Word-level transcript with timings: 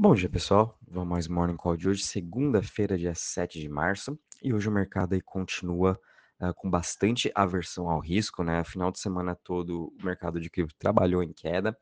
Bom 0.00 0.14
dia, 0.14 0.28
pessoal. 0.28 0.76
Vamos 0.88 1.08
mais 1.08 1.28
Morning 1.28 1.56
Call 1.56 1.76
de 1.76 1.88
hoje, 1.88 2.02
segunda-feira, 2.02 2.96
dia 2.96 3.14
7 3.14 3.60
de 3.60 3.68
março. 3.68 4.18
E 4.42 4.52
hoje 4.52 4.68
o 4.68 4.72
mercado 4.72 5.12
aí 5.12 5.20
continua 5.20 6.00
uh, 6.40 6.52
com 6.54 6.68
bastante 6.68 7.30
aversão 7.34 7.88
ao 7.88 8.00
risco, 8.00 8.42
né? 8.42 8.64
Final 8.64 8.90
de 8.90 8.98
semana 8.98 9.36
todo 9.36 9.92
o 10.00 10.04
mercado 10.04 10.40
de 10.40 10.48
cripto 10.48 10.74
trabalhou 10.78 11.22
em 11.22 11.32
queda. 11.32 11.76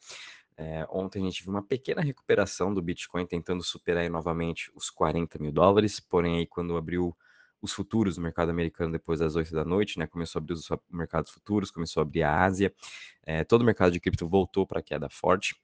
É, 0.57 0.85
ontem 0.91 1.23
a 1.23 1.25
gente 1.25 1.43
viu 1.43 1.53
uma 1.53 1.63
pequena 1.63 2.03
recuperação 2.03 2.75
do 2.75 2.83
Bitcoin 2.83 3.25
tentando 3.27 3.63
superar 3.63 4.11
novamente 4.11 4.71
os 4.75 4.91
40 4.91 5.39
mil 5.39 5.53
dólares, 5.53 6.01
porém 6.01 6.39
aí 6.39 6.47
quando 6.47 6.77
abriu 6.77 7.17
os 7.63 7.73
futuros 7.73 8.17
no 8.17 8.25
mercado 8.25 8.51
americano 8.51 8.93
depois 8.93 9.21
das 9.21 9.37
8 9.37 9.53
da 9.55 9.65
noite, 9.65 9.99
né? 9.99 10.07
Começou 10.07 10.41
a 10.41 10.43
abrir 10.43 10.55
os 10.55 10.69
mercados 10.91 11.31
futuros, 11.31 11.71
começou 11.71 12.01
a 12.01 12.05
abrir 12.05 12.25
a 12.25 12.45
Ásia, 12.45 12.75
é, 13.23 13.45
todo 13.45 13.63
o 13.63 13.65
mercado 13.65 13.93
de 13.93 14.01
cripto 14.01 14.29
voltou 14.29 14.67
para 14.67 14.83
queda 14.83 15.09
forte 15.09 15.55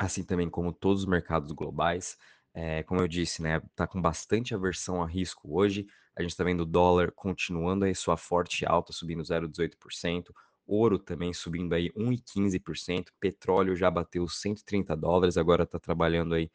assim 0.00 0.24
também 0.24 0.48
como 0.48 0.72
todos 0.72 1.02
os 1.02 1.08
mercados 1.08 1.52
globais. 1.52 2.16
É, 2.54 2.82
como 2.84 3.00
eu 3.00 3.06
disse, 3.06 3.42
né, 3.42 3.60
tá 3.76 3.86
com 3.86 4.00
bastante 4.00 4.54
aversão 4.54 5.02
a 5.02 5.06
risco 5.06 5.54
hoje. 5.54 5.86
A 6.16 6.22
gente 6.22 6.30
está 6.30 6.42
vendo 6.42 6.62
o 6.62 6.66
dólar 6.66 7.12
continuando 7.12 7.84
aí 7.84 7.94
sua 7.94 8.16
forte 8.16 8.64
alta, 8.66 8.92
subindo 8.92 9.22
0,18%. 9.22 10.32
Ouro 10.66 10.98
também 10.98 11.34
subindo 11.34 11.74
aí 11.74 11.90
1,15%. 11.92 13.08
Petróleo 13.20 13.76
já 13.76 13.90
bateu 13.90 14.26
130 14.26 14.96
dólares, 14.96 15.36
agora 15.36 15.64
está 15.64 15.78
trabalhando 15.78 16.34
aí 16.34 16.50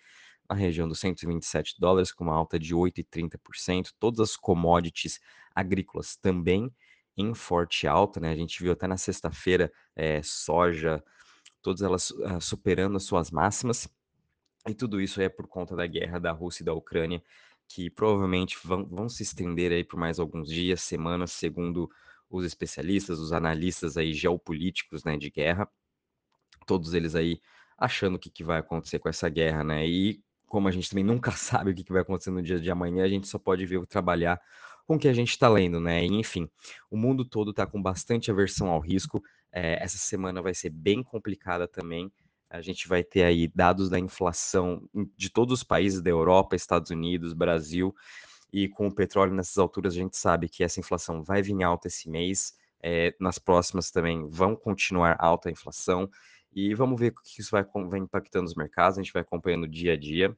na 0.49 0.55
região 0.55 0.87
dos 0.87 0.99
127 0.99 1.75
dólares, 1.79 2.11
com 2.11 2.23
uma 2.23 2.35
alta 2.35 2.57
de 2.57 2.73
8,30%. 2.73 3.91
Todas 3.99 4.31
as 4.31 4.35
commodities 4.35 5.19
agrícolas 5.53 6.15
também 6.17 6.73
em 7.15 7.33
forte 7.33 7.87
alta, 7.87 8.19
né? 8.19 8.31
A 8.31 8.35
gente 8.35 8.61
viu 8.61 8.73
até 8.73 8.87
na 8.87 8.97
sexta-feira 8.97 9.71
é, 9.95 10.21
soja, 10.23 11.03
todas 11.65 11.81
elas 11.81 12.11
uh, 12.11 12.39
superando 12.39 12.95
as 12.95 13.03
suas 13.03 13.31
máximas. 13.31 13.89
E 14.67 14.73
tudo 14.75 15.01
isso 15.01 15.19
é 15.19 15.27
por 15.27 15.47
conta 15.47 15.75
da 15.75 15.87
guerra 15.87 16.19
da 16.19 16.31
Rússia 16.31 16.61
e 16.61 16.65
da 16.65 16.73
Ucrânia, 16.73 17.23
que 17.67 17.89
provavelmente 17.89 18.55
vão, 18.63 18.85
vão 18.85 19.09
se 19.09 19.23
estender 19.23 19.71
aí 19.71 19.83
por 19.83 19.97
mais 19.97 20.19
alguns 20.19 20.47
dias, 20.47 20.81
semanas, 20.81 21.31
segundo 21.31 21.89
os 22.29 22.45
especialistas, 22.45 23.17
os 23.17 23.33
analistas 23.33 23.97
aí 23.97 24.13
geopolíticos, 24.13 25.03
né, 25.03 25.17
de 25.17 25.31
guerra. 25.31 25.67
Todos 26.67 26.93
eles 26.93 27.15
aí 27.15 27.41
achando 27.75 28.15
o 28.15 28.19
que, 28.19 28.29
que 28.29 28.43
vai 28.43 28.59
acontecer 28.59 28.99
com 28.99 29.09
essa 29.09 29.27
guerra, 29.27 29.63
né? 29.63 29.87
E 29.87 30.23
como 30.47 30.67
a 30.67 30.71
gente 30.71 30.87
também 30.87 31.03
nunca 31.03 31.31
sabe 31.33 31.71
o 31.71 31.75
que, 31.75 31.83
que 31.83 31.91
vai 31.91 32.03
acontecer 32.03 32.29
no 32.29 32.43
dia 32.43 32.59
de 32.59 32.69
amanhã, 32.69 33.03
a 33.03 33.09
gente 33.09 33.27
só 33.27 33.39
pode 33.39 33.65
ver 33.65 33.83
trabalhar 33.87 34.39
com 34.85 34.95
o 34.95 34.99
que 34.99 35.07
a 35.07 35.13
gente 35.13 35.31
está 35.31 35.49
lendo, 35.49 35.79
né? 35.79 36.03
Enfim, 36.05 36.49
o 36.89 36.97
mundo 36.97 37.25
todo 37.25 37.51
está 37.51 37.65
com 37.65 37.81
bastante 37.81 38.29
aversão 38.29 38.69
ao 38.69 38.79
risco. 38.79 39.21
É, 39.51 39.81
essa 39.83 39.97
semana 39.97 40.41
vai 40.41 40.53
ser 40.53 40.69
bem 40.69 41.01
complicada 41.03 41.67
também. 41.67 42.11
A 42.49 42.61
gente 42.61 42.87
vai 42.87 43.03
ter 43.03 43.23
aí 43.23 43.47
dados 43.47 43.89
da 43.89 43.99
inflação 43.99 44.87
de 45.17 45.29
todos 45.29 45.59
os 45.59 45.63
países 45.63 46.01
da 46.01 46.09
Europa, 46.09 46.55
Estados 46.55 46.91
Unidos, 46.91 47.33
Brasil. 47.33 47.93
E 48.53 48.69
com 48.69 48.87
o 48.87 48.93
petróleo 48.93 49.33
nessas 49.33 49.57
alturas, 49.57 49.93
a 49.93 49.97
gente 49.97 50.15
sabe 50.15 50.47
que 50.47 50.63
essa 50.63 50.79
inflação 50.79 51.23
vai 51.23 51.41
vir 51.41 51.61
alta 51.63 51.87
esse 51.87 52.09
mês. 52.09 52.53
É, 52.81 53.15
nas 53.19 53.39
próximas 53.39 53.89
também 53.89 54.29
vão 54.29 54.55
continuar 54.55 55.17
alta 55.19 55.49
a 55.49 55.51
inflação. 55.51 56.09
E 56.53 56.73
vamos 56.75 56.99
ver 56.99 57.11
o 57.11 57.21
que 57.21 57.41
isso 57.41 57.51
vai, 57.51 57.65
vai 57.89 57.99
impactando 57.99 58.45
os 58.45 58.55
mercados. 58.55 58.97
A 58.97 59.01
gente 59.01 59.11
vai 59.11 59.23
acompanhando 59.23 59.67
dia 59.67 59.93
a 59.93 59.97
dia. 59.97 60.35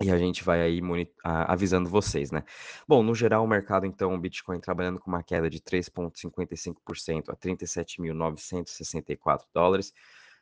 E 0.00 0.12
a 0.12 0.18
gente 0.18 0.44
vai 0.44 0.62
aí 0.62 0.80
avisando 1.24 1.88
vocês, 1.88 2.30
né? 2.30 2.44
Bom, 2.86 3.02
no 3.02 3.16
geral, 3.16 3.42
o 3.42 3.48
mercado, 3.48 3.84
então, 3.84 4.14
o 4.14 4.18
Bitcoin 4.18 4.60
trabalhando 4.60 5.00
com 5.00 5.10
uma 5.10 5.24
queda 5.24 5.50
de 5.50 5.60
3,55% 5.60 7.30
a 7.30 7.36
37.964 7.36 9.46
dólares. 9.52 9.92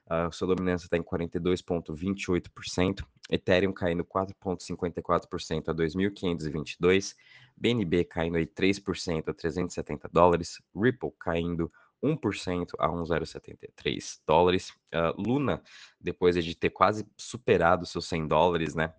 A 0.08 0.30
sua 0.30 0.48
dominância 0.48 0.84
está 0.84 0.98
em 0.98 1.02
42,28%. 1.02 3.02
Ethereum 3.30 3.72
caindo 3.72 4.04
4,54% 4.04 5.68
a 5.68 5.74
2.522. 5.74 7.16
BNB 7.56 8.04
caindo 8.04 8.36
aí 8.36 8.46
3% 8.46 9.30
a 9.30 9.34
370 9.34 10.06
dólares. 10.12 10.60
Ripple 10.74 11.12
caindo 11.18 11.72
1% 12.04 12.72
a 12.78 12.88
1,073 12.88 14.20
dólares. 14.26 14.68
Uh, 14.94 15.14
Luna, 15.16 15.62
depois 15.98 16.34
de 16.44 16.54
ter 16.54 16.68
quase 16.68 17.08
superado 17.16 17.86
seus 17.86 18.06
100 18.06 18.28
dólares, 18.28 18.74
né? 18.74 18.92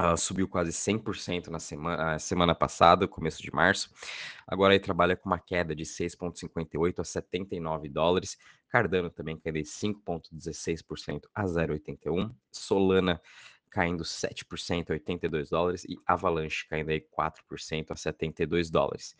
Uh, 0.00 0.16
subiu 0.16 0.48
quase 0.48 0.72
100% 0.72 1.48
na 1.48 1.58
semana, 1.58 2.18
semana 2.18 2.54
passada, 2.54 3.06
começo 3.06 3.42
de 3.42 3.52
março. 3.52 3.90
Agora 4.46 4.72
aí 4.72 4.80
trabalha 4.80 5.14
com 5.14 5.28
uma 5.28 5.38
queda 5.38 5.74
de 5.74 5.84
6,58 5.84 7.00
a 7.00 7.04
79 7.04 7.88
dólares. 7.90 8.38
Cardano 8.70 9.10
também 9.10 9.36
caindo 9.36 9.58
5,16% 9.58 11.24
a 11.34 11.44
0,81. 11.44 12.34
Solana 12.50 13.20
caindo 13.68 14.02
7% 14.02 14.90
a 14.90 14.92
82 14.94 15.50
dólares. 15.50 15.84
E 15.84 15.98
Avalanche 16.06 16.66
caindo 16.68 16.90
aí 16.90 17.00
4% 17.00 17.90
a 17.90 17.96
72 17.96 18.70
dólares. 18.70 19.14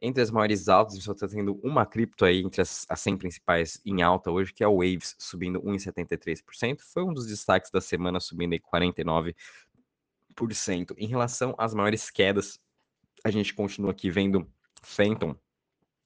Entre 0.00 0.22
as 0.22 0.30
maiores 0.30 0.68
altas, 0.68 0.98
a 0.98 1.00
só 1.00 1.12
está 1.12 1.26
tendo 1.26 1.58
uma 1.62 1.86
cripto 1.86 2.26
aí 2.26 2.40
entre 2.40 2.60
as, 2.60 2.84
as 2.88 3.00
100 3.00 3.16
principais 3.16 3.80
em 3.84 4.02
alta 4.02 4.30
hoje, 4.30 4.52
que 4.52 4.62
é 4.62 4.68
o 4.68 4.76
Waves, 4.76 5.14
subindo 5.18 5.60
1,73%. 5.62 6.80
Foi 6.92 7.02
um 7.02 7.14
dos 7.14 7.26
destaques 7.26 7.70
da 7.70 7.80
semana, 7.80 8.20
subindo 8.20 8.52
aí 8.52 8.60
49%. 8.60 9.34
Em 10.96 11.06
relação 11.06 11.54
às 11.58 11.72
maiores 11.72 12.10
quedas, 12.10 12.60
a 13.24 13.30
gente 13.30 13.54
continua 13.54 13.90
aqui 13.90 14.10
vendo 14.10 14.46
Phantom 14.82 15.34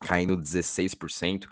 caindo 0.00 0.36
16% 0.36 1.46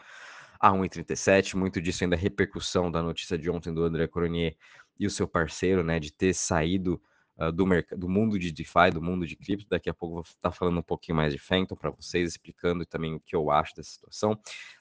a 0.61 0.71
1,37. 0.71 1.55
Muito 1.55 1.81
disso 1.81 2.05
ainda 2.05 2.17
é 2.17 2.19
repercussão 2.19 2.91
da 2.91 3.03
notícia 3.03 3.39
de 3.39 3.51
ontem 3.51 3.73
do 3.73 3.85
André 3.85 4.07
Coronier 4.07 4.57
e 4.99 5.07
o 5.07 5.11
seu 5.11 5.29
parceiro, 5.29 5.85
né, 5.85 6.01
de 6.01 6.13
ter 6.13 6.35
saído 6.35 7.01
uh, 7.37 7.53
do, 7.53 7.65
do 7.97 8.09
mundo 8.09 8.39
de 8.39 8.51
DeFi, 8.51 8.91
do 8.93 9.03
mundo 9.03 9.27
de 9.27 9.37
cripto. 9.37 9.69
Daqui 9.69 9.89
a 9.89 9.95
pouco 9.95 10.15
vou 10.15 10.23
estar 10.23 10.51
falando 10.51 10.79
um 10.79 10.83
pouquinho 10.83 11.17
mais 11.17 11.33
de 11.33 11.39
Phantom 11.39 11.77
para 11.77 11.91
vocês, 11.91 12.31
explicando 12.31 12.85
também 12.85 13.15
o 13.15 13.21
que 13.21 13.37
eu 13.37 13.51
acho 13.51 13.75
dessa 13.77 13.91
situação. 13.91 14.33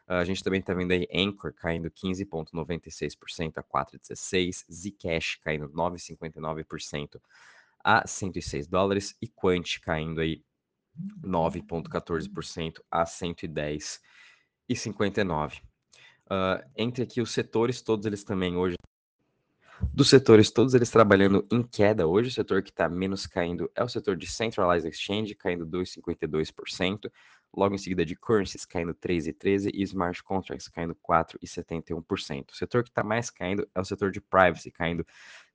Uh, 0.07 0.13
a 0.13 0.23
gente 0.23 0.43
também 0.43 0.59
está 0.59 0.73
vendo 0.73 0.91
aí 0.91 1.07
Anchor 1.13 1.53
caindo 1.53 1.91
15,96% 1.91 3.53
a 3.57 3.63
4,16, 3.63 4.65
Zcash 4.71 5.35
caindo 5.43 5.69
9,59% 5.69 7.19
a 7.87 8.05
106 8.05 8.67
dólares 8.67 9.15
e 9.21 9.29
Quant 9.29 9.79
caindo 9.81 10.19
aí 10.19 10.43
9,14% 11.23 12.81
a 12.91 13.05
110,59. 13.05 15.61
Uh, 16.25 16.61
entre 16.75 17.03
aqui 17.03 17.21
os 17.21 17.31
setores, 17.31 17.81
todos 17.81 18.05
eles 18.05 18.25
também 18.25 18.57
hoje. 18.57 18.75
Dos 19.93 20.09
setores, 20.09 20.51
todos 20.51 20.73
eles 20.73 20.89
trabalhando 20.89 21.47
em 21.49 21.63
queda 21.63 22.05
hoje. 22.05 22.27
O 22.27 22.33
setor 22.33 22.61
que 22.61 22.71
está 22.71 22.89
menos 22.89 23.25
caindo 23.25 23.71
é 23.73 23.81
o 23.81 23.87
setor 23.87 24.17
de 24.17 24.27
Centralized 24.27 24.89
Exchange, 24.89 25.33
caindo 25.35 25.65
2,52%. 25.65 27.09
Logo 27.57 27.73
em 27.73 27.77
seguida 27.79 28.05
de 28.05 28.15
Currencies 28.15 28.65
caindo 28.65 28.93
3,13% 28.93 29.71
e 29.73 29.81
Smart 29.81 30.23
Contracts 30.23 30.67
caindo 30.67 30.95
4,71%. 30.95 32.51
O 32.51 32.55
setor 32.55 32.83
que 32.83 32.89
está 32.89 33.03
mais 33.03 33.31
caindo 33.31 33.67
é 33.73 33.81
o 33.81 33.83
setor 33.83 34.11
de 34.11 34.21
Privacy, 34.21 34.69
caindo 34.69 35.03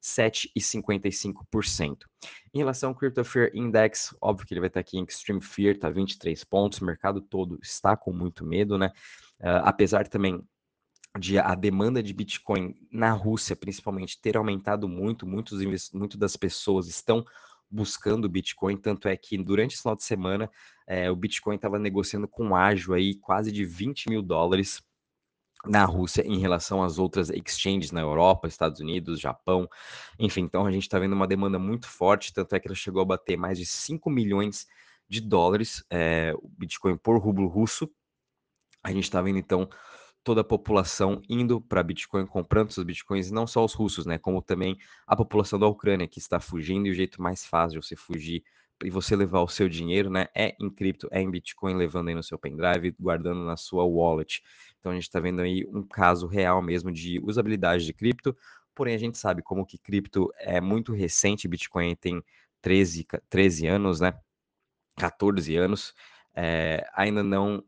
7,55%. 0.03 1.99
Em 2.53 2.59
relação 2.59 2.91
ao 2.91 2.97
Crypto 2.97 3.25
Fear 3.25 3.53
Index, 3.55 4.13
óbvio 4.21 4.45
que 4.45 4.53
ele 4.53 4.61
vai 4.61 4.67
estar 4.67 4.81
aqui 4.81 4.99
em 4.99 5.05
Extreme 5.05 5.41
Fear, 5.41 5.79
tá 5.79 5.89
23 5.89 6.43
pontos, 6.43 6.81
o 6.81 6.85
mercado 6.85 7.21
todo 7.21 7.57
está 7.63 7.97
com 7.97 8.13
muito 8.13 8.45
medo, 8.45 8.77
né? 8.77 8.91
Uh, 9.39 9.63
apesar 9.63 10.09
também 10.09 10.45
de 11.21 11.39
a 11.39 11.55
demanda 11.55 12.03
de 12.03 12.13
Bitcoin 12.13 12.75
na 12.91 13.13
Rússia, 13.13 13.55
principalmente, 13.55 14.21
ter 14.21 14.37
aumentado 14.37 14.89
muito, 14.89 15.25
muitos, 15.25 15.93
muito 15.93 16.19
das 16.19 16.37
pessoas 16.37 16.89
estão 16.89 17.25
buscando 17.73 18.29
Bitcoin, 18.29 18.77
tanto 18.77 19.09
é 19.09 19.17
que 19.17 19.39
durante 19.39 19.73
esse 19.73 19.83
final 19.83 19.97
de 19.97 20.05
semana 20.05 20.51
é, 20.87 21.11
o 21.11 21.17
Bitcoin 21.17 21.57
estava 21.57 21.79
negociando 21.79 22.29
com 22.29 22.55
ágio 22.55 22.93
aí 22.93 23.15
quase 23.15 23.51
de 23.51 23.65
20 23.65 24.11
mil 24.11 24.23
dólares 24.23 24.83
na 25.65 25.85
Rússia 25.85 26.23
em 26.27 26.39
relação 26.39 26.83
às 26.83 26.99
outras 26.99 27.31
exchanges 27.31 27.93
na 27.93 28.01
Europa, 28.01 28.49
Estados 28.49 28.81
Unidos, 28.81 29.21
Japão, 29.21 29.69
enfim, 30.19 30.43
então 30.43 30.67
a 30.67 30.73
gente 30.73 30.83
está 30.83 30.99
vendo 30.99 31.15
uma 31.15 31.27
demanda 31.27 31.59
muito 31.59 31.89
forte, 31.89 32.33
tanto 32.33 32.55
é 32.55 32.61
que 32.61 32.69
ela 32.69 32.75
chegou 32.75 33.01
a 33.01 33.07
bater 33.07 33.37
mais 33.37 33.57
de 33.57 33.65
5 33.65 34.11
milhões 34.11 34.67
de 35.09 35.21
dólares 35.21 35.85
é, 35.91 36.35
o 36.37 36.49
Bitcoin 36.49 36.97
por 36.97 37.19
rublo 37.19 37.47
russo. 37.47 37.91
A 38.83 38.91
gente 38.91 39.05
está 39.05 39.23
vendo 39.23 39.39
então 39.39 39.69
toda 40.25 40.41
a 40.43 40.45
população 40.45 41.21
indo 41.29 41.61
para 41.61 41.83
Bitcoin, 41.83 42.27
comprando 42.27 42.71
seus 42.73 42.87
Bitcoins, 42.87 43.31
não 43.31 43.47
só 43.47 43.65
os 43.65 43.75
russos, 43.75 44.07
né, 44.07 44.19
como 44.19 44.41
também 44.41 44.79
a 45.07 45.17
população 45.17 45.59
da 45.59 45.67
Ucrânia 45.67 46.07
que 46.07 46.19
está 46.19 46.39
fugindo 46.39 46.87
e 46.87 46.91
o 46.91 46.95
jeito 46.95 47.21
mais 47.21 47.45
fácil 47.45 47.81
de 47.81 47.87
você 47.87 47.97
fugir 47.97 48.45
e 48.85 48.91
você 48.91 49.15
levar 49.15 49.41
o 49.41 49.49
seu 49.49 49.69
dinheiro, 49.69 50.11
né, 50.11 50.27
é 50.35 50.57
em 50.61 50.71
cripto, 50.71 51.09
é 51.11 51.21
em 51.21 51.31
Bitcoin, 51.31 51.75
levando 51.75 52.09
aí 52.09 52.15
no 52.15 52.23
seu 52.23 52.39
pendrive, 52.39 52.95
guardando 52.99 53.45
na 53.45 53.57
sua 53.57 53.85
wallet. 53.85 54.43
Então 54.79 54.93
a 54.93 54.95
gente 54.95 55.05
está 55.05 55.21
vendo 55.21 55.41
aí 55.41 55.67
um 55.73 55.83
caso 55.83 56.27
real 56.27 56.63
mesmo 56.63 56.91
de 56.91 57.21
usabilidade 57.23 57.85
de 57.85 57.93
cripto, 57.93 58.37
porém 58.75 58.95
a 58.95 58.99
gente 58.99 59.19
sabe 59.19 59.43
como 59.43 59.67
que 59.67 59.79
cripto 59.79 60.33
é 60.39 60.61
muito 60.61 60.93
recente, 60.93 61.49
Bitcoin 61.49 61.95
tem 61.97 62.23
13, 62.61 63.07
13 63.29 63.67
anos, 63.67 64.01
né, 64.01 64.15
14 64.97 65.57
anos, 65.57 65.95
é, 66.35 66.89
ainda 66.95 67.23
não 67.23 67.63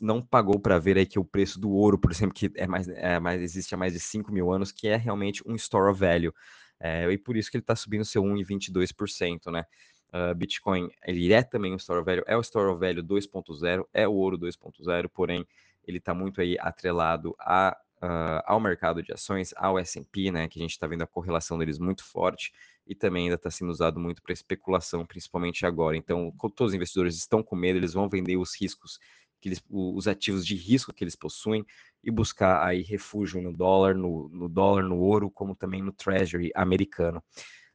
não 0.00 0.22
pagou 0.22 0.58
para 0.58 0.78
ver 0.78 0.96
aí 0.96 1.06
que 1.06 1.18
o 1.18 1.24
preço 1.24 1.58
do 1.60 1.70
ouro, 1.70 1.98
por 1.98 2.10
exemplo, 2.10 2.34
que 2.34 2.50
é 2.54 2.66
mais, 2.66 2.88
é 2.88 3.18
mais 3.18 3.40
existe 3.40 3.74
há 3.74 3.78
mais 3.78 3.92
de 3.92 4.00
5 4.00 4.32
mil 4.32 4.52
anos, 4.52 4.70
que 4.72 4.88
é 4.88 4.96
realmente 4.96 5.42
um 5.46 5.54
store 5.54 5.90
of 5.90 6.00
value. 6.00 6.32
É, 6.78 7.10
e 7.10 7.18
por 7.18 7.36
isso 7.36 7.50
que 7.50 7.56
ele 7.56 7.62
está 7.62 7.76
subindo 7.76 8.04
seu 8.04 8.22
1,22%, 8.22 9.50
né? 9.52 9.64
Uh, 10.12 10.34
Bitcoin, 10.34 10.88
ele 11.06 11.32
é 11.32 11.42
também 11.42 11.72
um 11.72 11.76
store 11.76 12.00
of 12.00 12.06
value, 12.06 12.24
é 12.26 12.36
o 12.36 12.40
store 12.40 12.72
of 12.72 12.80
value 12.80 13.02
2.0, 13.02 13.86
é 13.92 14.08
o 14.08 14.12
ouro 14.12 14.36
2.0, 14.36 15.08
porém 15.08 15.46
ele 15.86 15.98
está 15.98 16.12
muito 16.12 16.40
aí 16.40 16.56
atrelado 16.58 17.34
a, 17.38 17.76
uh, 18.02 18.42
ao 18.44 18.58
mercado 18.58 19.02
de 19.02 19.12
ações, 19.12 19.54
ao 19.56 19.78
S&P, 19.78 20.32
né, 20.32 20.48
que 20.48 20.58
a 20.58 20.62
gente 20.62 20.72
está 20.72 20.86
vendo 20.88 21.02
a 21.02 21.06
correlação 21.06 21.56
deles 21.58 21.78
muito 21.78 22.04
forte 22.04 22.52
e 22.86 22.94
também 22.94 23.24
ainda 23.24 23.36
está 23.36 23.50
sendo 23.50 23.70
usado 23.70 24.00
muito 24.00 24.20
para 24.20 24.32
especulação, 24.32 25.06
principalmente 25.06 25.64
agora. 25.64 25.96
Então, 25.96 26.32
todos 26.56 26.72
os 26.72 26.74
investidores 26.74 27.14
estão 27.16 27.40
com 27.40 27.54
medo, 27.54 27.78
eles 27.78 27.92
vão 27.92 28.08
vender 28.08 28.36
os 28.36 28.60
riscos, 28.60 28.98
que 29.40 29.48
eles, 29.48 29.62
os 29.68 30.06
ativos 30.06 30.46
de 30.46 30.54
risco 30.54 30.92
que 30.92 31.02
eles 31.02 31.16
possuem 31.16 31.64
e 32.02 32.10
buscar 32.10 32.64
aí 32.64 32.82
refúgio 32.82 33.40
no 33.40 33.52
dólar, 33.52 33.94
no, 33.94 34.28
no 34.28 34.48
dólar, 34.48 34.82
no 34.82 34.98
ouro, 34.98 35.30
como 35.30 35.54
também 35.54 35.82
no 35.82 35.92
Treasury 35.92 36.50
americano. 36.54 37.22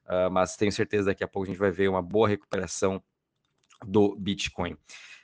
Uh, 0.06 0.30
mas 0.32 0.56
tenho 0.56 0.72
certeza 0.72 1.06
que 1.06 1.12
daqui 1.12 1.24
a 1.24 1.28
pouco 1.28 1.48
a 1.48 1.52
gente 1.52 1.60
vai 1.60 1.72
ver 1.72 1.90
uma 1.90 2.02
boa 2.02 2.28
recuperação 2.28 3.04
do 3.86 4.16
Bitcoin. 4.16 4.78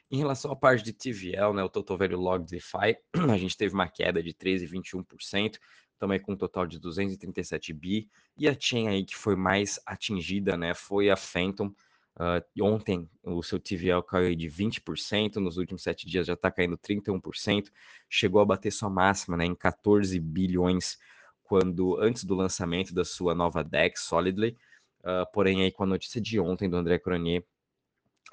Em 0.10 0.18
relação 0.18 0.52
à 0.52 0.56
parte 0.56 0.84
de 0.84 0.92
TVL, 0.92 1.54
né, 1.54 1.64
o 1.64 1.70
Total 1.70 1.98
Value 1.98 2.20
Log 2.20 2.46
DeFi, 2.46 2.98
a 3.32 3.38
gente 3.38 3.56
teve 3.56 3.74
uma 3.74 3.88
queda 3.88 4.22
de 4.22 4.34
13,21%, 4.34 5.58
também 5.98 6.20
com 6.20 6.34
um 6.34 6.36
total 6.36 6.66
de 6.66 6.80
237 6.80 7.72
bi. 7.74 8.10
E 8.36 8.50
a 8.50 8.58
chain 8.60 8.88
aí 8.88 9.06
que 9.06 9.16
foi 9.16 9.36
mais 9.36 9.80
atingida, 9.86 10.58
né, 10.58 10.74
foi 10.74 11.10
a 11.10 11.16
Phantom. 11.16 11.74
Uh, 12.20 12.64
ontem 12.64 13.10
o 13.24 13.42
seu 13.42 13.60
TVL 13.60 14.04
caiu 14.04 14.36
de 14.36 14.48
20%, 14.48 15.38
nos 15.38 15.58
últimos 15.58 15.82
sete 15.82 16.08
dias 16.08 16.28
já 16.28 16.34
está 16.34 16.52
caindo 16.52 16.78
31%, 16.78 17.72
chegou 18.10 18.42
a 18.42 18.46
bater 18.46 18.72
sua 18.72 18.90
máxima 18.90 19.38
né, 19.38 19.46
em 19.46 19.56
14 19.56 20.20
bilhões 20.20 20.98
quando 21.44 21.98
antes 22.00 22.24
do 22.24 22.36
lançamento 22.36 22.94
da 22.94 23.06
sua 23.06 23.34
nova 23.34 23.64
DEX 23.64 24.02
Solidly. 24.02 24.58
Uh, 25.00 25.26
porém, 25.34 25.64
aí 25.64 25.72
com 25.72 25.84
a 25.84 25.88
notícia 25.88 26.22
de 26.22 26.40
ontem 26.40 26.70
do 26.70 26.78
André 26.78 27.00
Cronier, 27.00 27.46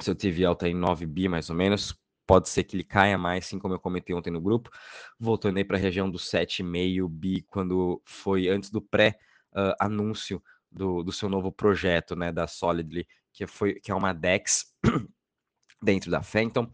seu 0.01 0.15
TVL 0.15 0.53
está 0.53 0.69
em 0.69 0.75
9 0.75 1.07
bi 1.07 1.29
mais 1.29 1.49
ou 1.49 1.57
menos. 1.57 1.97
Pode 2.27 2.49
ser 2.49 2.65
que 2.65 2.77
ele 2.77 2.85
caia 2.85 3.17
mais, 3.17 3.47
assim 3.47 3.59
como 3.59 3.75
eu 3.75 3.81
comentei 3.81 4.15
ontem 4.15 4.31
no 4.31 4.41
grupo. 4.41 4.71
Voltando 5.19 5.57
aí 5.57 5.65
para 5.65 5.79
a 5.79 5.81
região 5.81 6.11
do 6.11 6.19
7,5 6.19 7.09
bi, 7.09 7.43
quando 7.43 8.03
foi 8.05 8.49
antes 8.49 8.71
do 8.71 8.83
pré-anúncio 8.83 10.37
uh, 10.37 10.43
do, 10.71 11.03
do 11.03 11.11
seu 11.11 11.29
novo 11.29 11.51
projeto, 11.51 12.15
né, 12.15 12.31
da 12.31 12.47
Solidly, 12.47 13.07
que, 13.39 13.47
foi, 13.47 13.75
que 13.75 13.93
é 13.93 13.95
uma 13.95 14.13
DEX 14.13 14.67
dentro 15.81 16.11
da 16.11 16.23
Phantom. 16.23 16.65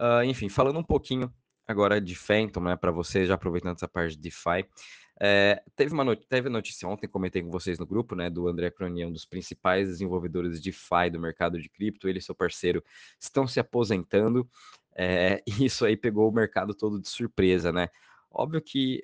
Uh, 0.00 0.24
enfim, 0.24 0.48
falando 0.48 0.78
um 0.78 0.82
pouquinho 0.82 1.30
agora 1.68 2.00
de 2.00 2.14
Phantom, 2.14 2.60
né, 2.60 2.76
para 2.76 2.90
você, 2.90 3.26
já 3.26 3.34
aproveitando 3.34 3.76
essa 3.76 3.86
parte 3.86 4.16
de 4.16 4.22
DeFi. 4.22 4.66
É, 5.20 5.62
teve 5.76 5.92
uma 5.92 6.02
not 6.02 6.26
teve 6.26 6.48
notícia 6.48 6.88
ontem, 6.88 7.06
comentei 7.06 7.42
com 7.42 7.50
vocês 7.50 7.78
no 7.78 7.86
grupo, 7.86 8.16
né, 8.16 8.30
do 8.30 8.48
André 8.48 8.70
Cronier, 8.70 9.06
um 9.06 9.12
dos 9.12 9.26
principais 9.26 9.86
desenvolvedores 9.86 10.60
de 10.60 10.70
DeFi 10.70 11.10
do 11.12 11.20
mercado 11.20 11.60
de 11.60 11.68
cripto. 11.68 12.08
Ele 12.08 12.20
e 12.20 12.22
seu 12.22 12.34
parceiro 12.34 12.82
estão 13.20 13.46
se 13.46 13.60
aposentando, 13.60 14.48
é, 14.96 15.42
e 15.46 15.66
isso 15.66 15.84
aí 15.84 15.94
pegou 15.94 16.28
o 16.30 16.32
mercado 16.32 16.74
todo 16.74 16.98
de 16.98 17.08
surpresa, 17.08 17.70
né? 17.70 17.88
Óbvio 18.30 18.62
que 18.62 19.02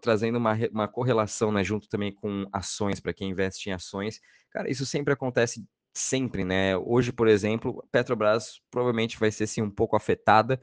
trazendo 0.00 0.38
uma, 0.38 0.56
uma 0.72 0.88
correlação, 0.88 1.50
né, 1.50 1.64
junto 1.64 1.88
também 1.88 2.12
com 2.12 2.46
ações, 2.52 3.00
para 3.00 3.12
quem 3.12 3.30
investe 3.30 3.70
em 3.70 3.72
ações, 3.72 4.20
cara, 4.50 4.70
isso 4.70 4.86
sempre 4.86 5.12
acontece 5.12 5.64
sempre, 5.92 6.44
né? 6.44 6.76
Hoje, 6.76 7.12
por 7.12 7.28
exemplo, 7.28 7.86
Petrobras 7.90 8.60
provavelmente 8.70 9.18
vai 9.18 9.30
ser 9.30 9.46
sim 9.46 9.62
um 9.62 9.70
pouco 9.70 9.96
afetada 9.96 10.60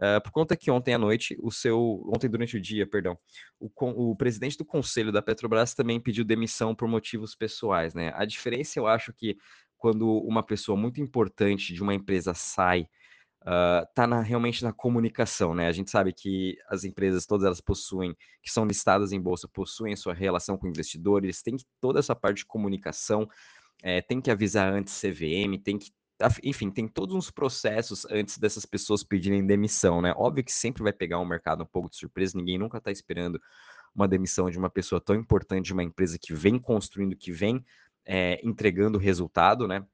Uh, 0.00 0.18
por 0.22 0.32
conta 0.32 0.56
que 0.56 0.70
ontem 0.70 0.94
à 0.94 0.98
noite, 0.98 1.36
o 1.42 1.50
seu. 1.50 2.02
Ontem 2.06 2.26
durante 2.26 2.56
o 2.56 2.60
dia, 2.60 2.86
perdão, 2.86 3.18
o, 3.60 3.68
o 4.12 4.16
presidente 4.16 4.56
do 4.56 4.64
conselho 4.64 5.12
da 5.12 5.20
Petrobras 5.20 5.74
também 5.74 6.00
pediu 6.00 6.24
demissão 6.24 6.74
por 6.74 6.88
motivos 6.88 7.34
pessoais, 7.34 7.92
né? 7.92 8.10
A 8.14 8.24
diferença, 8.24 8.78
eu 8.78 8.86
acho 8.86 9.12
que 9.12 9.36
quando 9.76 10.10
uma 10.22 10.42
pessoa 10.42 10.76
muito 10.76 11.02
importante 11.02 11.74
de 11.74 11.82
uma 11.82 11.92
empresa 11.92 12.32
sai, 12.32 12.88
uh, 13.42 13.86
tá 13.94 14.06
na, 14.06 14.22
realmente 14.22 14.64
na 14.64 14.72
comunicação, 14.72 15.54
né? 15.54 15.66
A 15.66 15.72
gente 15.72 15.90
sabe 15.90 16.14
que 16.14 16.56
as 16.70 16.82
empresas, 16.82 17.26
todas 17.26 17.44
elas 17.44 17.60
possuem, 17.60 18.16
que 18.42 18.50
são 18.50 18.64
listadas 18.64 19.12
em 19.12 19.20
bolsa, 19.20 19.46
possuem 19.48 19.94
sua 19.96 20.14
relação 20.14 20.56
com 20.56 20.66
investidores, 20.66 21.42
tem 21.42 21.58
toda 21.78 21.98
essa 21.98 22.16
parte 22.16 22.38
de 22.38 22.46
comunicação, 22.46 23.28
é, 23.82 24.00
tem 24.00 24.20
que 24.20 24.30
avisar 24.30 24.72
antes 24.72 25.00
CVM, 25.00 25.58
tem 25.62 25.78
que 25.78 25.90
enfim, 26.42 26.70
tem 26.70 26.86
todos 26.86 27.14
uns 27.14 27.30
processos 27.30 28.04
antes 28.10 28.36
dessas 28.36 28.66
pessoas 28.66 29.02
pedirem 29.02 29.46
demissão, 29.46 30.02
né? 30.02 30.12
Óbvio 30.16 30.44
que 30.44 30.52
sempre 30.52 30.82
vai 30.82 30.92
pegar 30.92 31.18
um 31.18 31.24
mercado 31.24 31.62
um 31.62 31.66
pouco 31.66 31.88
de 31.88 31.96
surpresa, 31.96 32.36
ninguém 32.36 32.58
nunca 32.58 32.78
está 32.78 32.90
esperando 32.90 33.40
uma 33.94 34.06
demissão 34.06 34.50
de 34.50 34.58
uma 34.58 34.68
pessoa 34.68 35.00
tão 35.00 35.16
importante 35.16 35.66
de 35.66 35.72
uma 35.72 35.82
empresa 35.82 36.18
que 36.20 36.34
vem 36.34 36.58
construindo, 36.58 37.16
que 37.16 37.32
vem 37.32 37.64
é, 38.04 38.38
entregando 38.44 38.98
resultado, 38.98 39.66
né? 39.66 39.84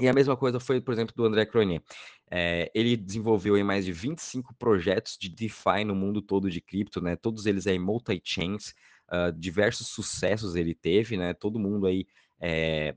E 0.00 0.08
a 0.08 0.12
mesma 0.12 0.36
coisa 0.36 0.58
foi, 0.58 0.80
por 0.80 0.92
exemplo, 0.92 1.14
do 1.14 1.24
André 1.24 1.44
Cronier. 1.44 1.82
É, 2.30 2.70
ele 2.74 2.96
desenvolveu 2.96 3.58
em 3.58 3.62
mais 3.62 3.84
de 3.84 3.92
25 3.92 4.54
projetos 4.54 5.18
de 5.20 5.28
DeFi 5.28 5.84
no 5.84 5.94
mundo 5.94 6.22
todo 6.22 6.50
de 6.50 6.60
cripto, 6.60 7.00
né? 7.00 7.14
Todos 7.14 7.44
eles 7.44 7.66
aí 7.66 7.78
multi-chains, 7.78 8.74
uh, 9.10 9.30
diversos 9.38 9.88
sucessos 9.88 10.56
ele 10.56 10.74
teve, 10.74 11.16
né? 11.16 11.34
Todo 11.34 11.58
mundo 11.58 11.86
aí 11.86 12.06
é, 12.40 12.96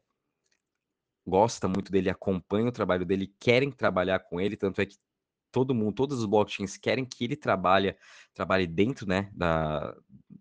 gosta 1.26 1.68
muito 1.68 1.92
dele, 1.92 2.10
acompanha 2.10 2.68
o 2.68 2.72
trabalho 2.72 3.06
dele, 3.06 3.34
querem 3.40 3.72
trabalhar 3.72 4.20
com 4.20 4.40
ele, 4.40 4.56
tanto 4.56 4.82
é 4.82 4.86
que 4.86 4.98
todo 5.52 5.74
mundo, 5.74 5.94
todas 5.94 6.20
as 6.20 6.26
blockchains 6.26 6.78
querem 6.78 7.06
que 7.06 7.24
ele 7.24 7.36
trabalhe, 7.36 7.96
trabalhe 8.34 8.68
dentro, 8.68 9.08
né, 9.08 9.30
da, 9.34 9.96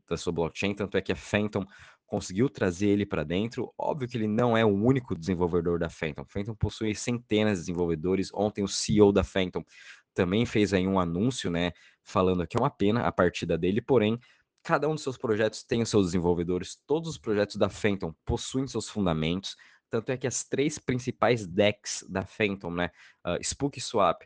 da 0.08 0.16
sua 0.16 0.32
blockchain, 0.32 0.74
tanto 0.74 0.96
é 0.96 1.00
que 1.00 1.12
a 1.12 1.16
Phantom 1.16 1.64
conseguiu 2.04 2.48
trazer 2.48 2.88
ele 2.88 3.06
para 3.06 3.24
dentro. 3.24 3.72
Óbvio 3.78 4.08
que 4.08 4.16
ele 4.16 4.26
não 4.26 4.56
é 4.56 4.64
o 4.64 4.68
único 4.68 5.16
desenvolvedor 5.16 5.78
da 5.78 5.88
Phantom. 5.88 6.24
Phantom 6.24 6.54
possui 6.54 6.94
centenas 6.94 7.58
de 7.58 7.66
desenvolvedores. 7.66 8.30
Ontem 8.34 8.62
o 8.62 8.68
CEO 8.68 9.12
da 9.12 9.24
Phantom 9.24 9.64
também 10.12 10.44
fez 10.44 10.72
aí 10.72 10.86
um 10.86 10.98
anúncio, 10.98 11.50
né, 11.50 11.72
falando 12.02 12.46
que 12.46 12.56
é 12.56 12.60
uma 12.60 12.70
pena 12.70 13.06
a 13.06 13.12
partida 13.12 13.56
dele, 13.56 13.80
porém 13.80 14.18
cada 14.64 14.88
um 14.88 14.94
dos 14.94 15.02
seus 15.02 15.18
projetos 15.18 15.62
tem 15.62 15.82
os 15.82 15.90
seus 15.90 16.06
desenvolvedores. 16.06 16.78
Todos 16.86 17.10
os 17.10 17.18
projetos 17.18 17.56
da 17.56 17.68
Phantom 17.68 18.14
possuem 18.24 18.66
seus 18.66 18.88
fundamentos. 18.88 19.56
Tanto 19.90 20.10
é 20.10 20.16
que 20.16 20.26
as 20.26 20.44
três 20.44 20.78
principais 20.78 21.46
decks 21.46 22.04
da 22.08 22.24
Phantom, 22.24 22.70
né, 22.70 22.90
uh, 23.24 23.42
Spook 23.42 23.80
Swap, 23.80 24.22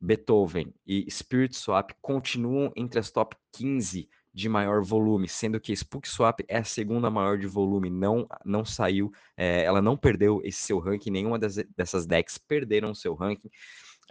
Beethoven 0.00 0.74
e 0.86 1.10
Spirit 1.10 1.56
Swap 1.56 1.90
continuam 2.00 2.72
entre 2.76 3.00
as 3.00 3.10
top 3.10 3.36
15 3.52 4.08
de 4.32 4.48
maior 4.50 4.84
volume, 4.84 5.26
sendo 5.26 5.58
que 5.58 5.74
Spook 5.74 6.06
Swap 6.06 6.40
é 6.46 6.58
a 6.58 6.64
segunda 6.64 7.10
maior 7.10 7.38
de 7.38 7.46
volume, 7.46 7.88
não 7.88 8.28
não 8.44 8.66
saiu, 8.66 9.10
é, 9.34 9.62
ela 9.62 9.80
não 9.80 9.96
perdeu 9.96 10.42
esse 10.44 10.58
seu 10.58 10.78
ranking, 10.78 11.10
nenhuma 11.10 11.38
das, 11.38 11.56
dessas 11.74 12.06
decks 12.06 12.36
perderam 12.36 12.94
seu 12.94 13.14
ranking. 13.14 13.50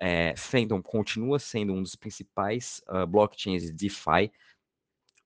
É, 0.02 0.34
continua 0.84 1.38
sendo 1.40 1.74
um 1.74 1.82
dos 1.82 1.96
principais 1.96 2.82
uh, 2.90 3.06
blockchains 3.06 3.64
de 3.64 3.72
DeFi, 3.72 4.32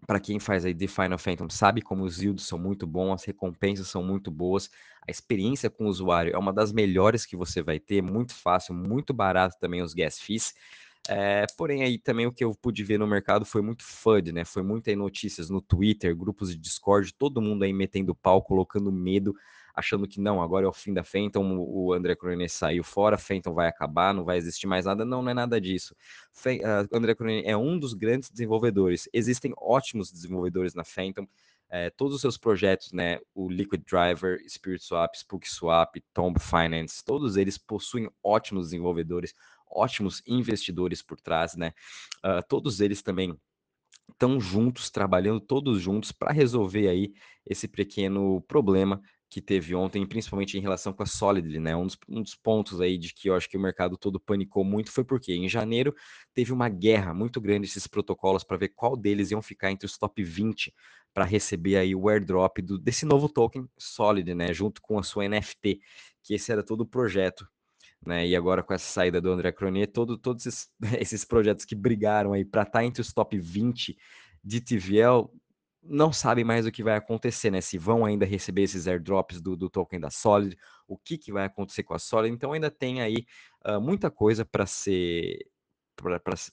para 0.07 0.19
quem 0.19 0.39
faz 0.39 0.65
aí 0.65 0.73
DeFi 0.73 1.07
no 1.07 1.17
Phantom 1.19 1.49
sabe 1.49 1.81
como 1.81 2.03
os 2.03 2.21
yields 2.21 2.45
são 2.45 2.57
muito 2.57 2.87
bons, 2.87 3.13
as 3.13 3.23
recompensas 3.25 3.87
são 3.87 4.03
muito 4.03 4.31
boas, 4.31 4.69
a 5.07 5.11
experiência 5.11 5.69
com 5.69 5.85
o 5.85 5.89
usuário 5.89 6.33
é 6.33 6.37
uma 6.37 6.53
das 6.53 6.71
melhores 6.71 7.25
que 7.25 7.35
você 7.35 7.61
vai 7.61 7.79
ter, 7.79 8.01
muito 8.01 8.33
fácil, 8.33 8.73
muito 8.73 9.13
barato 9.13 9.57
também 9.59 9.81
os 9.81 9.93
gas 9.93 10.19
fees. 10.19 10.53
É, 11.11 11.45
porém, 11.57 11.83
aí 11.83 11.97
também 11.97 12.27
o 12.27 12.31
que 12.31 12.43
eu 12.43 12.53
pude 12.53 12.83
ver 12.83 12.99
no 12.99 13.07
mercado 13.07 13.43
foi 13.43 13.61
muito 13.61 13.83
FUD, 13.83 14.31
né? 14.31 14.45
Foi 14.45 14.61
muitas 14.61 14.95
notícias 14.95 15.49
no 15.49 15.59
Twitter, 15.59 16.15
grupos 16.15 16.51
de 16.51 16.57
Discord, 16.57 17.13
todo 17.15 17.41
mundo 17.41 17.63
aí 17.63 17.73
metendo 17.73 18.13
pau, 18.13 18.43
colocando 18.43 18.91
medo 18.91 19.35
achando 19.79 20.07
que 20.07 20.19
não, 20.19 20.41
agora 20.41 20.65
é 20.65 20.69
o 20.69 20.73
fim 20.73 20.93
da 20.93 21.03
Phantom, 21.03 21.57
o 21.57 21.93
André 21.93 22.15
Cronin 22.15 22.47
saiu 22.47 22.83
fora, 22.83 23.17
Phantom 23.17 23.53
vai 23.53 23.67
acabar, 23.67 24.13
não 24.13 24.23
vai 24.23 24.37
existir 24.37 24.67
mais 24.67 24.85
nada. 24.85 25.05
Não, 25.05 25.21
não 25.21 25.31
é 25.31 25.33
nada 25.33 25.59
disso. 25.59 25.95
Uh, 26.45 26.95
André 26.95 27.15
Cronin 27.15 27.43
é 27.45 27.57
um 27.57 27.79
dos 27.79 27.93
grandes 27.93 28.29
desenvolvedores. 28.29 29.09
Existem 29.13 29.53
ótimos 29.57 30.11
desenvolvedores 30.11 30.75
na 30.75 30.83
Phantom. 30.83 31.27
É, 31.71 31.91
todos 31.91 32.15
os 32.15 32.21
seus 32.21 32.35
projetos, 32.35 32.91
né, 32.91 33.19
o 33.35 33.47
Liquid 33.47 33.83
Driver, 33.85 34.39
Spirit 34.49 34.83
Swap, 34.83 35.13
Spook 35.15 35.47
Swap, 35.47 35.97
Tomb 36.15 36.39
Finance, 36.39 37.05
todos 37.05 37.37
eles 37.37 37.59
possuem 37.59 38.09
ótimos 38.23 38.65
desenvolvedores, 38.65 39.35
ótimos 39.69 40.21
investidores 40.27 41.01
por 41.01 41.19
trás, 41.19 41.55
né? 41.55 41.73
Uh, 42.25 42.45
todos 42.47 42.81
eles 42.81 43.01
também 43.01 43.37
estão 44.11 44.39
juntos, 44.39 44.89
trabalhando 44.89 45.39
todos 45.39 45.81
juntos 45.81 46.11
para 46.11 46.31
resolver 46.31 46.87
aí 46.87 47.13
esse 47.45 47.67
pequeno 47.67 48.41
problema 48.41 49.01
que 49.29 49.39
teve 49.39 49.75
ontem, 49.75 50.05
principalmente 50.07 50.57
em 50.57 50.61
relação 50.61 50.91
com 50.91 51.03
a 51.03 51.05
Solidly, 51.05 51.59
né? 51.59 51.75
Um 51.75 51.85
dos, 51.85 51.97
um 52.07 52.23
dos, 52.23 52.33
pontos 52.33 52.81
aí 52.81 52.97
de 52.97 53.13
que 53.13 53.29
eu 53.29 53.35
acho 53.35 53.47
que 53.47 53.57
o 53.57 53.59
mercado 53.59 53.95
todo 53.95 54.19
panicou 54.19 54.63
muito 54.63 54.91
foi 54.91 55.03
porque 55.03 55.33
em 55.33 55.47
janeiro 55.47 55.93
teve 56.33 56.51
uma 56.51 56.67
guerra 56.67 57.13
muito 57.13 57.39
grande 57.39 57.67
esses 57.67 57.85
protocolos 57.85 58.43
para 58.43 58.57
ver 58.57 58.69
qual 58.69 58.97
deles 58.97 59.29
iam 59.29 59.41
ficar 59.41 59.71
entre 59.71 59.85
os 59.85 59.97
top 59.97 60.23
20 60.23 60.73
para 61.13 61.25
receber 61.25 61.77
aí 61.77 61.93
o 61.93 62.09
airdrop 62.09 62.57
do, 62.59 62.79
desse 62.79 63.05
novo 63.05 63.29
token 63.29 63.69
Solid, 63.77 64.33
né? 64.33 64.51
Junto 64.51 64.81
com 64.81 64.97
a 64.97 65.03
sua 65.03 65.27
NFT, 65.29 65.79
que 66.23 66.33
esse 66.33 66.51
era 66.51 66.63
todo 66.63 66.81
o 66.81 66.87
projeto. 66.87 67.47
Né, 68.05 68.25
e 68.27 68.35
agora 68.35 68.63
com 68.63 68.73
essa 68.73 68.89
saída 68.89 69.19
do 69.19 69.29
André 69.29 69.51
Cronier, 69.51 69.91
todo, 69.91 70.17
todos 70.17 70.45
esses, 70.45 70.71
esses 70.99 71.25
projetos 71.25 71.65
que 71.65 71.75
brigaram 71.75 72.33
aí 72.33 72.45
para 72.45 72.61
estar 72.61 72.79
tá 72.79 72.85
entre 72.85 73.01
os 73.01 73.11
top 73.11 73.37
20 73.37 73.97
de 74.43 74.61
TVL 74.61 75.29
não 75.83 76.11
sabe 76.11 76.43
mais 76.43 76.65
o 76.65 76.71
que 76.71 76.83
vai 76.83 76.95
acontecer, 76.95 77.51
né, 77.51 77.61
se 77.61 77.77
vão 77.77 78.05
ainda 78.05 78.25
receber 78.25 78.63
esses 78.63 78.87
airdrops 78.87 79.41
do 79.41 79.55
do 79.55 79.69
token 79.69 79.99
da 79.99 80.09
Solid, 80.09 80.57
o 80.87 80.97
que 80.97 81.17
que 81.17 81.31
vai 81.31 81.45
acontecer 81.45 81.83
com 81.83 81.93
a 81.93 81.99
Solid, 81.99 82.33
então 82.33 82.53
ainda 82.53 82.71
tem 82.71 83.01
aí, 83.01 83.25
hã, 83.65 83.79
muita 83.79 84.09
coisa 84.09 84.45
para 84.45 84.65
ser 84.65 85.45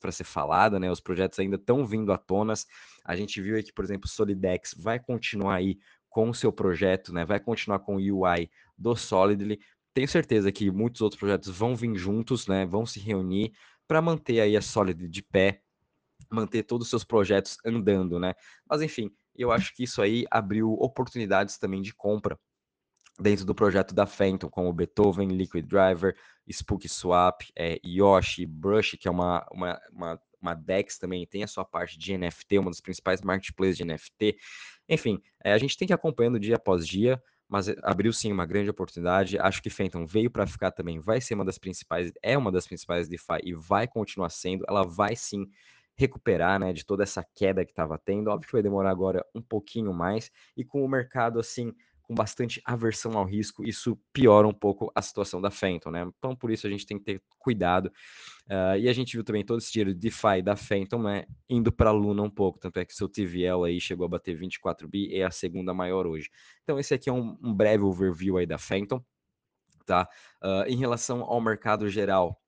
pra 0.01 0.13
ser 0.13 0.25
falada, 0.25 0.79
né, 0.81 0.91
os 0.91 1.01
projetos 1.01 1.39
ainda 1.39 1.57
estão 1.57 1.87
vindo 1.87 2.13
à 2.13 2.19
tonas. 2.19 2.67
A 3.05 3.15
gente 3.15 3.41
viu 3.41 3.57
aí 3.57 3.63
que, 3.63 3.73
por 3.73 3.85
exemplo, 3.85 4.09
Solidex 4.09 4.75
vai 4.77 4.99
continuar 4.99 5.55
aí 5.55 5.79
com 6.09 6.31
o 6.31 6.35
seu 6.35 6.53
projeto, 6.53 7.13
né, 7.13 7.25
vai 7.25 7.39
continuar 7.39 7.79
com 7.81 7.97
o 7.97 7.99
UI 7.99 8.51
do 8.77 8.97
Solidly. 8.97 9.61
Tenho 9.97 10.09
certeza 10.09 10.53
que 10.53 10.71
muitos 10.71 11.01
outros 11.01 11.19
projetos 11.19 11.49
vão 11.49 11.75
vir 11.75 11.97
juntos, 11.97 12.47
né, 12.47 12.67
vão 12.67 12.85
se 12.85 13.01
reunir 13.01 13.55
para 13.89 14.03
manter 14.03 14.41
aí 14.41 14.55
a 14.55 14.61
Solid 14.61 15.09
de 15.09 15.23
pé, 15.23 15.63
manter 16.31 16.65
todos 16.65 16.85
os 16.87 16.91
seus 16.91 17.03
projetos 17.03 17.57
andando, 17.65 18.21
né. 18.21 18.35
Mas 18.69 18.83
enfim, 18.83 19.11
eu 19.35 19.51
acho 19.51 19.75
que 19.75 19.85
isso 19.85 20.03
aí 20.03 20.27
abriu 20.31 20.71
oportunidades 20.73 21.57
também 21.57 21.81
de 21.81 21.95
compra 21.95 22.39
dentro 23.19 23.47
do 23.47 23.55
projeto 23.55 23.95
da 23.95 24.05
Phantom, 24.05 24.51
como 24.51 24.71
Beethoven, 24.71 25.29
Liquid 25.29 25.67
Driver, 25.67 26.15
Spook 26.47 26.87
Swap, 26.91 27.41
eh, 27.57 27.81
Yoshi, 27.83 28.45
Brush, 28.45 28.99
que 29.01 29.09
é 29.09 29.11
uma, 29.11 29.47
uma, 29.51 29.81
uma, 29.91 30.23
uma 30.43 30.55
DEX 30.55 30.99
também, 30.99 31.27
tem 31.27 31.43
a 31.43 31.49
sua 31.49 31.65
parte 31.65 31.99
de 31.99 32.19
NFT, 32.19 32.59
uma 32.59 32.71
das 32.71 32.83
principais 32.83 33.23
marketplaces 33.23 33.79
de 33.79 33.85
NFT. 33.87 34.37
Enfim, 34.91 35.23
eh, 35.43 35.55
a 35.55 35.59
gente 35.59 35.75
tem 35.75 35.89
que 35.89 35.95
ir 35.95 35.97
acompanhando 35.97 36.39
dia 36.39 36.57
após 36.57 36.87
dia, 36.87 37.19
mas 37.49 37.69
abriu 37.83 38.13
sim 38.13 38.33
uma 38.33 38.47
grande 38.47 38.71
oportunidade. 38.71 39.39
Acho 39.39 39.63
que 39.63 39.71
Phantom 39.71 40.05
veio 40.07 40.31
para 40.31 40.47
ficar 40.47 40.71
também, 40.71 40.99
vai 40.99 41.21
ser 41.21 41.35
uma 41.35 41.45
das 41.45 41.59
principais, 41.59 42.13
é 42.23 42.37
uma 42.37 42.51
das 42.51 42.67
principais 42.67 43.09
DeFi 43.09 43.41
e 43.45 43.55
vai 43.55 43.87
continuar 43.87 44.31
sendo. 44.31 44.65
Ela 44.69 44.83
vai 44.83 45.15
sim 45.15 45.47
recuperar, 45.97 46.61
né, 46.61 46.73
de 46.73 46.85
toda 46.85 47.03
essa 47.03 47.25
queda 47.35 47.65
que 47.65 47.73
estava 47.73 47.99
tendo. 47.99 48.29
Óbvio 48.29 48.47
que 48.47 48.53
vai 48.53 48.63
demorar 48.63 48.91
agora 48.91 49.25
um 49.35 49.41
pouquinho 49.41 49.93
mais 49.93 50.31
e 50.57 50.65
com 50.65 50.85
o 50.85 50.89
mercado 50.89 51.41
assim 51.41 51.73
com 52.07 52.15
bastante 52.15 52.63
aversão 52.65 53.19
ao 53.19 53.25
risco, 53.25 53.65
isso 53.65 53.99
piora 54.13 54.47
um 54.47 54.53
pouco 54.53 54.91
a 54.95 55.03
situação 55.03 55.41
da 55.41 55.51
Phantom, 55.51 55.91
né? 55.91 56.09
Então 56.17 56.37
por 56.37 56.53
isso 56.53 56.67
a 56.67 56.71
gente 56.71 56.87
tem 56.87 56.99
que 56.99 57.05
ter 57.05 57.23
cuidado. 57.39 57.87
Uh, 58.47 58.79
e 58.79 58.89
a 58.89 58.93
gente 58.93 59.13
viu 59.13 59.25
também 59.25 59.45
todo 59.45 59.59
esse 59.59 59.73
dinheiro 59.73 59.93
de 59.93 59.99
DeFi 59.99 60.41
da 60.41 60.55
Phantom 60.55 61.03
né, 61.03 61.25
indo 61.49 61.73
para 61.73 61.91
a 61.91 61.93
Luna 61.93 62.23
um 62.23 62.31
pouco, 62.31 62.61
tanto 62.61 62.79
é 62.79 62.85
que 62.85 62.95
seu 62.95 63.09
TVL 63.09 63.65
aí 63.65 63.81
chegou 63.81 64.07
a 64.07 64.09
bater 64.09 64.37
24 64.37 64.89
bi, 64.89 65.13
é 65.13 65.25
a 65.25 65.31
segunda 65.33 65.75
maior 65.75 66.07
hoje. 66.07 66.31
Então 66.63 66.79
esse 66.79 66.95
aqui 66.95 67.11
é 67.11 67.13
um, 67.13 67.37
um 67.43 67.53
breve 67.53 67.83
overview 67.83 68.37
aí 68.37 68.47
da 68.47 68.57
Phantom, 68.57 69.05
tá? 69.85 70.09
Uh, 70.41 70.69
em 70.69 70.77
relação 70.77 71.23
ao 71.25 71.41
mercado 71.41 71.89
geral, 71.89 72.41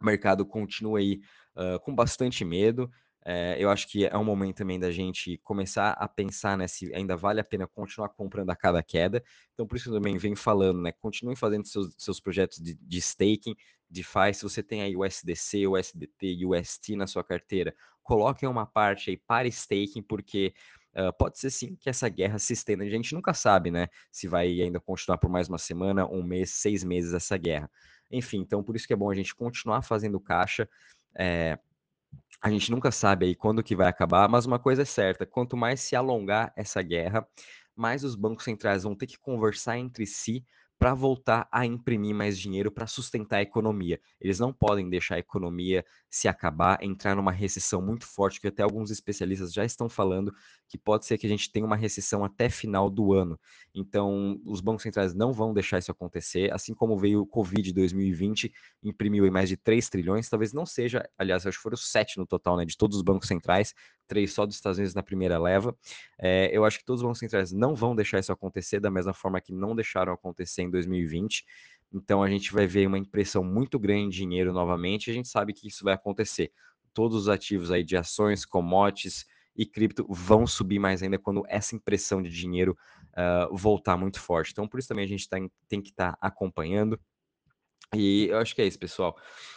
o 0.00 0.06
mercado 0.06 0.46
continua 0.46 1.00
aí 1.00 1.20
uh, 1.56 1.78
com 1.80 1.94
bastante 1.94 2.42
medo. 2.42 2.90
É, 3.30 3.62
eu 3.62 3.68
acho 3.68 3.86
que 3.86 4.06
é 4.06 4.16
um 4.16 4.24
momento 4.24 4.56
também 4.56 4.80
da 4.80 4.90
gente 4.90 5.36
começar 5.44 5.90
a 5.90 6.08
pensar 6.08 6.56
né, 6.56 6.66
se 6.66 6.90
ainda 6.94 7.14
vale 7.14 7.38
a 7.38 7.44
pena 7.44 7.66
continuar 7.66 8.08
comprando 8.08 8.48
a 8.48 8.56
cada 8.56 8.82
queda. 8.82 9.22
Então, 9.52 9.66
por 9.66 9.76
isso 9.76 9.84
que 9.84 9.90
eu 9.90 9.94
também 9.96 10.16
venho 10.16 10.34
falando, 10.34 10.80
né? 10.80 10.92
Continue 10.92 11.36
fazendo 11.36 11.66
seus, 11.66 11.94
seus 11.98 12.18
projetos 12.18 12.56
de, 12.56 12.72
de 12.72 12.96
staking, 12.96 13.54
DeFi. 13.90 14.32
Se 14.32 14.42
você 14.44 14.62
tem 14.62 14.80
aí 14.80 14.96
USDC, 14.96 15.66
USDT, 15.66 16.46
UST 16.46 16.96
na 16.96 17.06
sua 17.06 17.22
carteira, 17.22 17.74
coloque 18.02 18.46
uma 18.46 18.64
parte 18.64 19.10
aí 19.10 19.18
para 19.18 19.46
staking, 19.46 20.00
porque 20.02 20.54
Uh, 20.96 21.12
pode 21.16 21.38
ser 21.38 21.50
sim 21.50 21.76
que 21.76 21.88
essa 21.88 22.08
guerra 22.08 22.38
se 22.40 22.54
estenda. 22.54 22.82
A 22.82 22.88
gente 22.88 23.14
nunca 23.14 23.32
sabe, 23.32 23.70
né? 23.70 23.88
Se 24.10 24.26
vai 24.26 24.60
ainda 24.60 24.80
continuar 24.80 25.18
por 25.18 25.30
mais 25.30 25.46
uma 25.46 25.58
semana, 25.58 26.08
um 26.10 26.24
mês, 26.24 26.50
seis 26.50 26.82
meses 26.82 27.12
essa 27.12 27.36
guerra. 27.36 27.70
Enfim, 28.10 28.38
então 28.38 28.64
por 28.64 28.74
isso 28.74 28.86
que 28.86 28.94
é 28.94 28.96
bom 28.96 29.08
a 29.08 29.14
gente 29.14 29.32
continuar 29.32 29.82
fazendo 29.82 30.18
caixa. 30.18 30.68
É, 31.14 31.58
a 32.40 32.50
gente 32.50 32.70
nunca 32.70 32.90
sabe 32.90 33.26
aí 33.26 33.34
quando 33.34 33.62
que 33.62 33.76
vai 33.76 33.88
acabar, 33.88 34.28
mas 34.28 34.46
uma 34.46 34.58
coisa 34.58 34.82
é 34.82 34.84
certa, 34.84 35.26
quanto 35.26 35.56
mais 35.56 35.80
se 35.80 35.96
alongar 35.96 36.52
essa 36.56 36.80
guerra, 36.82 37.26
mais 37.74 38.04
os 38.04 38.14
bancos 38.14 38.44
centrais 38.44 38.84
vão 38.84 38.94
ter 38.94 39.06
que 39.06 39.18
conversar 39.18 39.78
entre 39.78 40.06
si 40.06 40.44
para 40.78 40.94
voltar 40.94 41.48
a 41.50 41.66
imprimir 41.66 42.14
mais 42.14 42.38
dinheiro 42.38 42.70
para 42.70 42.86
sustentar 42.86 43.38
a 43.38 43.42
economia. 43.42 44.00
Eles 44.20 44.38
não 44.38 44.52
podem 44.52 44.88
deixar 44.88 45.16
a 45.16 45.18
economia 45.18 45.84
se 46.08 46.28
acabar, 46.28 46.78
entrar 46.82 47.16
numa 47.16 47.32
recessão 47.32 47.82
muito 47.82 48.06
forte, 48.06 48.40
que 48.40 48.46
até 48.46 48.62
alguns 48.62 48.90
especialistas 48.90 49.52
já 49.52 49.64
estão 49.64 49.88
falando 49.88 50.32
que 50.68 50.78
pode 50.78 51.04
ser 51.04 51.18
que 51.18 51.26
a 51.26 51.28
gente 51.28 51.50
tenha 51.50 51.66
uma 51.66 51.76
recessão 51.76 52.24
até 52.24 52.48
final 52.48 52.88
do 52.88 53.12
ano. 53.12 53.38
Então, 53.74 54.40
os 54.44 54.60
bancos 54.60 54.82
centrais 54.82 55.14
não 55.14 55.32
vão 55.32 55.52
deixar 55.52 55.78
isso 55.78 55.90
acontecer, 55.90 56.52
assim 56.52 56.74
como 56.74 56.96
veio 56.96 57.22
o 57.22 57.26
Covid 57.26 57.72
2020, 57.72 58.52
imprimiu 58.82 59.26
em 59.26 59.30
mais 59.30 59.48
de 59.48 59.56
3 59.56 59.88
trilhões, 59.88 60.28
talvez 60.28 60.52
não 60.52 60.64
seja, 60.64 61.08
aliás, 61.18 61.46
acho 61.46 61.56
que 61.56 61.62
foram 61.62 61.76
7 61.76 62.18
no 62.18 62.26
total, 62.26 62.56
né, 62.56 62.64
de 62.64 62.76
todos 62.76 62.96
os 62.96 63.02
bancos 63.02 63.26
centrais, 63.28 63.74
três 64.08 64.32
só 64.32 64.46
dos 64.46 64.56
Estados 64.56 64.78
Unidos 64.78 64.94
na 64.94 65.02
primeira 65.02 65.38
leva. 65.38 65.76
É, 66.18 66.50
eu 66.52 66.64
acho 66.64 66.78
que 66.78 66.84
todos 66.84 67.02
os 67.02 67.06
bancos 67.06 67.18
centrais 67.20 67.52
não 67.52 67.76
vão 67.76 67.94
deixar 67.94 68.18
isso 68.18 68.32
acontecer 68.32 68.80
da 68.80 68.90
mesma 68.90 69.12
forma 69.12 69.40
que 69.40 69.52
não 69.52 69.76
deixaram 69.76 70.12
acontecer 70.12 70.62
em 70.62 70.70
2020. 70.70 71.44
Então 71.92 72.22
a 72.22 72.28
gente 72.28 72.52
vai 72.52 72.66
ver 72.66 72.86
uma 72.86 72.98
impressão 72.98 73.44
muito 73.44 73.78
grande 73.78 74.10
de 74.10 74.18
dinheiro 74.18 74.52
novamente. 74.52 75.10
A 75.10 75.14
gente 75.14 75.28
sabe 75.28 75.52
que 75.52 75.68
isso 75.68 75.84
vai 75.84 75.94
acontecer. 75.94 76.50
Todos 76.92 77.16
os 77.16 77.28
ativos 77.28 77.70
aí 77.70 77.84
de 77.84 77.96
ações, 77.96 78.44
commodities 78.44 79.24
e 79.54 79.66
cripto 79.66 80.06
vão 80.08 80.46
subir 80.46 80.78
mais 80.78 81.02
ainda 81.02 81.18
quando 81.18 81.44
essa 81.48 81.74
impressão 81.74 82.22
de 82.22 82.30
dinheiro 82.30 82.76
uh, 83.12 83.54
voltar 83.56 83.96
muito 83.96 84.20
forte. 84.20 84.52
Então 84.52 84.66
por 84.66 84.78
isso 84.78 84.88
também 84.88 85.04
a 85.04 85.08
gente 85.08 85.28
tá, 85.28 85.38
tem 85.68 85.80
que 85.80 85.90
estar 85.90 86.12
tá 86.12 86.18
acompanhando. 86.20 86.98
E 87.94 88.26
eu 88.26 88.38
acho 88.38 88.54
que 88.54 88.60
é 88.60 88.66
isso, 88.66 88.78
pessoal. 88.78 89.16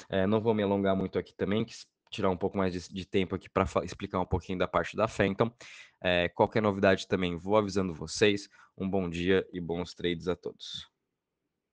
É, 0.10 0.26
não 0.26 0.40
vou 0.40 0.54
me 0.54 0.64
alongar 0.64 0.96
muito 0.96 1.20
aqui 1.20 1.34
também, 1.36 1.66
que 1.66 1.74
tirar 2.12 2.30
um 2.30 2.38
pouco 2.38 2.58
mais 2.58 2.74
de, 2.74 2.94
de 2.94 3.06
tempo 3.06 3.36
aqui 3.36 3.50
para 3.50 3.66
explicar 3.84 4.20
um 4.20 4.26
pouquinho 4.26 4.60
da 4.60 4.68
parte 4.68 4.96
da 4.96 5.08
fé. 5.08 5.26
Então, 5.26 5.52
é, 6.04 6.30
qualquer 6.30 6.62
novidade 6.62 7.08
também 7.08 7.38
vou 7.38 7.58
avisando 7.58 7.94
vocês. 7.94 8.48
Um 8.78 8.90
bom 8.90 9.10
dia 9.10 9.48
e 9.52 9.60
bons 9.60 9.94
trades 9.94 10.28
a 10.28 10.36
todos. 10.36 10.92